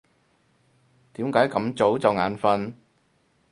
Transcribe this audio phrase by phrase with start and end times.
[1.13, 2.73] 點解咁早就眼瞓？